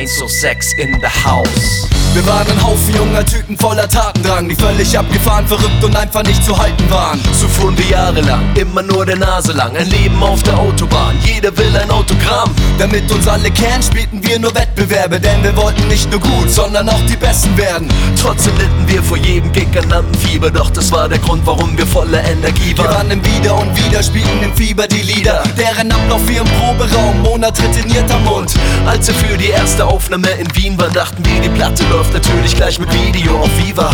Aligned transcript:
106 0.00 0.72
in 0.78 0.98
the 1.00 1.06
house. 1.06 1.86
Wir 2.14 2.26
waren 2.26 2.50
ein 2.50 2.59
Haufen 2.70 2.94
junger 2.94 3.26
Typen 3.26 3.58
voller 3.58 3.88
Tatendrang, 3.88 4.48
die 4.48 4.54
völlig 4.54 4.96
abgefahren, 4.96 5.44
verrückt 5.44 5.82
und 5.82 5.96
einfach 5.96 6.22
nicht 6.22 6.44
zu 6.44 6.56
halten 6.56 6.88
waren. 6.88 7.20
So 7.32 7.48
fuhren 7.48 7.76
wir 7.76 7.86
jahrelang, 7.86 8.42
immer 8.54 8.82
nur 8.82 9.04
der 9.04 9.16
Nase 9.16 9.52
lang. 9.52 9.76
Ein 9.76 9.88
Leben 9.90 10.22
auf 10.22 10.40
der 10.44 10.56
Autobahn, 10.56 11.16
jeder 11.24 11.56
will 11.58 11.76
ein 11.76 11.90
Autogramm. 11.90 12.54
Damit 12.78 13.10
uns 13.10 13.26
alle 13.26 13.50
kennen, 13.50 13.82
spielten 13.82 14.22
wir 14.22 14.38
nur 14.38 14.54
Wettbewerbe, 14.54 15.18
denn 15.18 15.42
wir 15.42 15.56
wollten 15.56 15.88
nicht 15.88 16.08
nur 16.12 16.20
gut, 16.20 16.48
sondern 16.48 16.88
auch 16.88 17.00
die 17.08 17.16
Besten 17.16 17.56
werden. 17.56 17.88
Trotzdem 18.20 18.56
litten 18.56 18.84
wir 18.86 19.02
vor 19.02 19.16
jedem 19.16 19.50
Gig 19.50 19.66
an 19.76 19.90
Lampenfieber, 19.90 20.52
doch 20.52 20.70
das 20.70 20.92
war 20.92 21.08
der 21.08 21.18
Grund, 21.18 21.44
warum 21.46 21.76
wir 21.76 21.86
voller 21.88 22.22
Energie 22.22 22.76
Wir 22.76 22.84
waren. 22.84 22.94
waren 22.94 23.10
im 23.10 23.24
Wieder 23.24 23.58
und 23.58 23.76
Wieder, 23.76 24.00
spielten 24.00 24.44
im 24.44 24.54
Fieber 24.54 24.86
die 24.86 25.02
Lieder, 25.02 25.42
deren 25.58 25.90
Ablauf 25.90 26.20
wie 26.28 26.36
im 26.36 26.44
Proberaum, 26.44 27.20
Monate 27.22 27.62
trainierter 27.72 28.20
Mund. 28.20 28.54
Als 28.86 29.08
wir 29.08 29.14
für 29.14 29.36
die 29.36 29.48
erste 29.48 29.84
Aufnahme 29.84 30.28
in 30.38 30.46
Wien 30.54 30.78
waren, 30.78 30.92
dachten 30.92 31.24
wir, 31.24 31.40
die 31.40 31.48
Platte 31.48 31.82
läuft 31.90 32.12
natürlich 32.12 32.59
gleich 32.60 32.78
mit 32.78 32.92
Video 32.92 33.38
auf 33.38 33.50
Viva. 33.56 33.88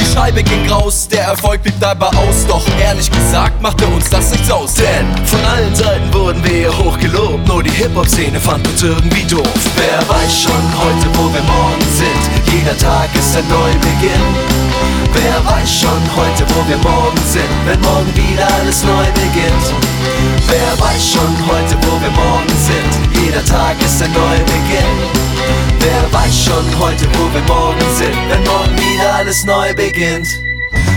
Die 0.00 0.06
Scheibe 0.06 0.42
ging 0.42 0.66
raus, 0.70 1.06
der 1.06 1.24
Erfolg 1.24 1.62
blieb 1.62 1.78
dabei 1.80 2.06
aus, 2.06 2.46
doch 2.48 2.64
ehrlich 2.80 3.10
gesagt 3.10 3.60
machte 3.60 3.86
uns 3.88 4.08
das 4.08 4.30
nichts 4.30 4.50
aus. 4.50 4.72
Denn 4.72 5.06
von 5.26 5.44
allen 5.44 5.74
Seiten 5.74 6.14
wurden 6.14 6.42
wir 6.42 6.72
hoch 6.78 6.98
gelobt, 6.98 7.46
nur 7.46 7.62
die 7.62 7.70
Hip-Hop-Szene 7.72 8.40
fand 8.40 8.66
uns 8.68 8.82
irgendwie 8.82 9.22
doof. 9.24 9.46
Wer 9.76 10.00
weiß 10.08 10.32
schon 10.32 10.64
heute, 10.80 11.06
wo 11.18 11.24
wir 11.28 11.42
morgen 11.42 11.88
sind, 11.92 12.22
jeder 12.56 12.78
Tag 12.78 13.10
ist 13.14 13.36
ein 13.36 13.44
Neubeginn. 13.50 14.24
Wer 15.12 15.52
weiß 15.52 15.80
schon 15.80 16.02
heute, 16.16 16.46
wo 16.54 16.66
wir 16.70 16.78
morgen 16.78 17.20
sind, 17.28 17.52
wenn 17.66 17.80
morgen 17.82 18.16
wieder 18.16 18.48
alles 18.60 18.82
neu 18.82 19.04
beginnt. 19.12 19.66
Wer 20.48 20.72
weiß 20.80 21.12
schon 21.12 21.36
heute, 21.52 21.76
wo 21.84 22.00
wir 22.00 22.10
morgen 22.12 22.56
sind, 22.64 23.22
jeder 23.22 23.44
Tag 23.44 23.76
ist 23.84 24.02
ein 24.02 24.10
Neubeginn. 24.12 24.45
Schon 26.46 26.78
heute, 26.78 27.06
wo 27.14 27.34
wir 27.34 27.42
morgen 27.48 27.80
sind, 27.96 28.14
wenn 28.28 28.44
morgen 28.44 28.78
wieder 28.78 29.14
alles 29.16 29.44
neu 29.44 29.74
beginnt. 29.74 30.28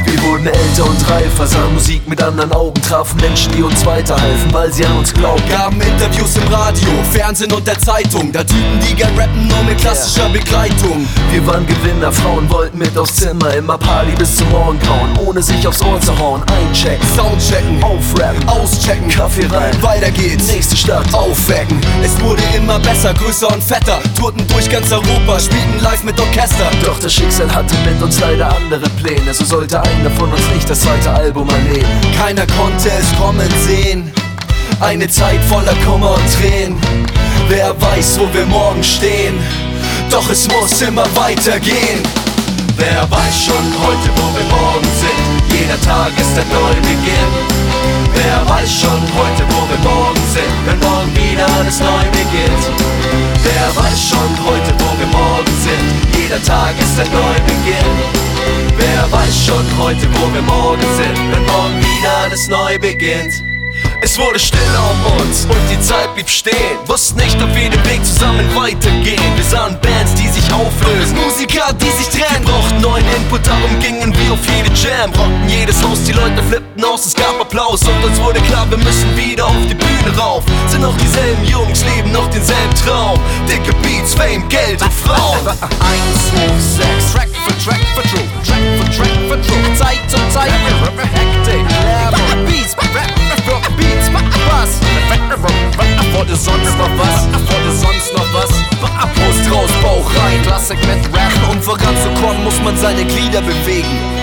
Wir 0.05 0.23
wurden 0.23 0.45
älter 0.45 0.85
und 0.85 1.09
reifer, 1.09 1.47
sahen 1.47 1.73
Musik 1.73 2.07
mit 2.07 2.21
anderen 2.21 2.51
Augen, 2.51 2.79
trafen 2.81 3.19
Menschen, 3.19 3.51
die 3.53 3.63
uns 3.63 3.85
weiterhalfen, 3.85 4.53
weil 4.53 4.71
sie 4.71 4.85
an 4.85 4.97
uns 4.97 5.11
glauben. 5.11 5.41
Gaben 5.49 5.81
Interviews 5.81 6.37
im 6.37 6.47
Radio, 6.53 6.89
Fernsehen 7.11 7.51
und 7.51 7.65
der 7.65 7.79
Zeitung. 7.79 8.31
Da 8.31 8.43
Typen, 8.43 8.79
die 8.87 8.95
gern 8.95 9.17
rappen, 9.17 9.47
nur 9.47 9.63
mit 9.63 9.79
klassischer 9.79 10.29
Begleitung. 10.29 11.07
Wir 11.31 11.45
waren 11.47 11.65
Gewinner, 11.65 12.11
Frauen 12.11 12.49
wollten 12.49 12.77
mit 12.77 12.97
aufs 12.97 13.15
Zimmer, 13.15 13.53
immer 13.55 13.77
Party 13.77 14.11
bis 14.17 14.35
zum 14.35 14.49
Morgengrauen, 14.49 15.17
ohne 15.25 15.41
sich 15.41 15.67
aufs 15.67 15.81
Ohr 15.81 15.99
zu 15.99 16.17
hauen. 16.17 16.43
Einchecken, 16.43 17.07
Soundchecken, 17.15 17.83
aufrappen, 17.83 18.47
Kaffee 19.39 19.55
rein, 19.55 19.83
weiter 19.83 20.11
geht's. 20.11 20.47
nächste 20.47 20.75
Stadt, 20.75 21.13
Aufwecken. 21.13 21.79
Es 22.03 22.19
wurde 22.21 22.41
immer 22.55 22.79
besser, 22.79 23.13
größer 23.13 23.47
und 23.53 23.63
fetter. 23.63 23.99
Tourten 24.17 24.45
durch 24.47 24.69
ganz 24.69 24.91
Europa, 24.91 25.39
spielten 25.39 25.79
live 25.81 26.03
mit 26.03 26.19
Orchester. 26.19 26.69
Doch 26.83 26.99
das 26.99 27.13
Schicksal 27.13 27.53
hatte 27.53 27.75
mit 27.85 28.01
uns 28.01 28.19
leider 28.19 28.55
andere 28.55 28.89
Pläne, 29.01 29.33
so 29.33 29.45
sollte 29.45 29.81
einer 29.81 30.11
von 30.11 30.31
uns 30.31 30.41
nicht 30.53 30.69
das 30.69 30.81
zweite 30.81 31.11
Album 31.11 31.47
erleben. 31.49 31.87
Keiner 32.17 32.45
konnte 32.57 32.89
es 32.89 33.17
kommen 33.17 33.49
sehen. 33.65 34.11
Eine 34.79 35.07
Zeit 35.07 35.39
voller 35.45 35.75
Kummer 35.85 36.15
und 36.15 36.33
Tränen. 36.39 36.77
Wer 37.47 37.79
weiß, 37.81 38.19
wo 38.19 38.33
wir 38.33 38.45
morgen 38.45 38.83
stehen. 38.83 39.39
Doch 40.09 40.29
es 40.29 40.47
muss 40.47 40.81
immer 40.81 41.05
weitergehen. 41.15 42.03
Wer 42.77 43.09
weiß 43.09 43.45
schon 43.45 43.65
heute, 43.85 44.09
wo 44.15 44.37
wir 44.37 44.45
morgen 44.49 44.87
sind, 44.99 45.59
jeder 45.59 45.79
Tag 45.81 46.11
ist 46.17 46.37
ein 46.37 46.47
Neubeginn. 46.49 47.59
Wer 47.65 47.68
alles 51.59 51.79
neu 51.79 52.03
beginnt. 52.11 52.63
Wer 53.43 53.75
weiß 53.75 54.09
schon 54.09 54.31
heute, 54.45 54.73
wo 54.79 54.99
wir 54.99 55.07
morgen 55.07 55.53
sind, 55.61 56.21
jeder 56.21 56.41
Tag 56.43 56.73
ist 56.79 56.99
ein 56.99 57.11
Neubeginn. 57.11 57.95
Wer 58.77 59.11
weiß 59.11 59.45
schon 59.45 59.65
heute, 59.77 60.07
wo 60.13 60.33
wir 60.33 60.41
morgen 60.41 60.81
sind, 60.95 61.17
wenn 61.31 61.45
morgen 61.45 61.79
wieder 61.81 62.17
alles 62.23 62.47
neu 62.47 62.79
beginnt. 62.79 63.43
Es 64.01 64.17
wurde 64.17 64.39
stiller 64.39 64.91
um 64.91 65.21
uns 65.21 65.45
und 65.45 65.69
die 65.69 65.79
Zeit 65.81 66.13
blieb 66.15 66.29
stehen. 66.29 66.77
Wussten 66.85 67.19
nicht, 67.19 67.35
ob 67.41 67.53
wir 67.53 67.69
den 67.69 67.85
Weg 67.85 68.05
zusammen 68.05 68.47
weitergehen. 68.55 69.35
Wir 69.35 69.43
sahen 69.43 69.77
Bands, 69.81 70.15
die 70.15 70.27
sich 70.29 70.53
auflösen. 70.53 71.15
Musiker, 71.17 71.73
die 71.73 71.91
sich 71.91 72.07
trennen. 72.09 72.28
Input, 73.19 73.45
darum 73.45 73.79
gingen 73.79 74.13
wir 74.15 74.33
auf 74.33 74.39
jede 74.55 74.69
Jam. 74.75 75.11
Rockten 75.11 75.49
jedes 75.49 75.83
Haus, 75.83 76.03
die 76.03 76.13
Leute 76.13 76.41
flippten 76.43 76.83
aus, 76.83 77.05
es 77.05 77.13
gab 77.13 77.39
Applaus. 77.39 77.81
Und 77.83 78.03
uns 78.03 78.19
wurde 78.21 78.39
klar, 78.41 78.69
wir 78.69 78.77
müssen 78.77 79.15
wieder 79.15 79.45
auf 79.45 79.67
die 79.69 79.75
Bühne 79.75 80.17
rauf. 80.17 80.43
Sind 80.67 80.81
noch 80.81 80.95
dieselben 80.97 81.43
Jungs, 81.45 81.83
leben 81.83 82.11
noch 82.11 82.29
denselben 82.29 82.73
Traum. 82.75 83.19
Dicke 83.47 83.73
Beats, 83.81 84.13
Fame, 84.13 84.47
Geld 84.47 84.81
und 84.81 84.93
Frauen. 84.93 85.47
1, 85.47 85.57
2, 86.77 86.83
6, 86.83 87.13
Track 87.13 87.29
für 87.45 87.69
Track 87.69 87.81
für 87.95 88.03
True, 88.09 88.27
Track 88.45 88.63
für 88.77 88.89
Track 88.95 89.17
für 89.27 89.41
True, 89.41 89.73
Zeit 89.75 89.99
zu 90.07 90.17
Zeit, 90.33 90.51
Hektik, 91.13 91.65
Lärm, 91.83 92.45
Beats, 92.45 92.75
seine 102.79 103.03
Glieder 103.03 103.41
bewegen. 103.41 104.18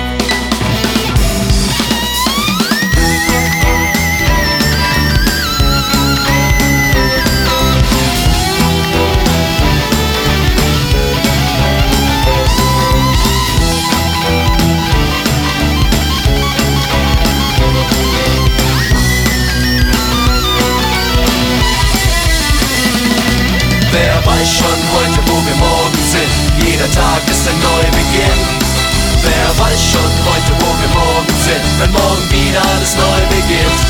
Wer 29.77 29.83
weiß 29.83 29.93
schon 29.93 30.11
heute, 30.25 30.53
wo 30.65 30.73
wir 30.81 30.89
morgen 30.89 31.37
sind, 31.45 31.65
wenn 31.79 31.93
morgen 31.93 32.31
wieder 32.31 32.63
alles 32.65 32.97
neu 32.97 33.21
beginnt? 33.29 33.81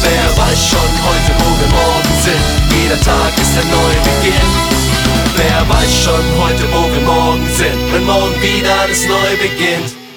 Wer 0.00 0.30
weiß 0.38 0.68
schon 0.70 0.90
heute, 1.02 1.32
wo 1.42 1.48
wir 1.58 1.70
morgen 1.74 2.14
sind? 2.22 2.44
Jeder 2.70 3.00
Tag 3.00 3.34
ist 3.36 3.58
ein 3.58 3.68
Neubeginn. 3.68 4.48
Wer 5.34 5.68
weiß 5.68 6.04
schon 6.04 6.22
heute, 6.38 6.62
wo 6.70 6.86
wir 6.94 7.00
morgen 7.00 7.48
sind, 7.56 7.92
wenn 7.92 8.04
morgen 8.04 8.40
wieder 8.40 8.78
alles 8.80 9.08
neu 9.08 9.36
beginnt? 9.42 10.07